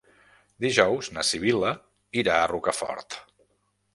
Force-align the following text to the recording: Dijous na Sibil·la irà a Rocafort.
Dijous 0.63 1.09
na 1.17 1.25
Sibil·la 1.31 1.75
irà 2.21 2.37
a 2.37 2.47
Rocafort. 2.53 3.21